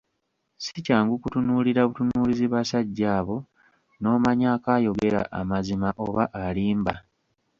Si 0.63 0.77
kyangu 0.85 1.15
kutunuulira 1.21 1.81
butunuulizi 1.87 2.45
basajja 2.53 3.07
abo 3.19 3.37
n'omanyaako 3.99 4.67
ayogera 4.77 5.21
amazimba 5.39 5.89
oba 6.05 6.23
alimba. 6.45 6.95